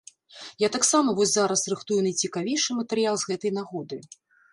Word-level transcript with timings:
Я 0.61 0.67
таксама 0.75 1.09
вось 1.19 1.33
зараз 1.33 1.61
рыхтую 1.73 1.97
найцікавейшы 2.07 2.77
матэрыял 2.79 3.15
з 3.25 3.29
гэтай 3.33 3.51
нагоды. 3.59 4.01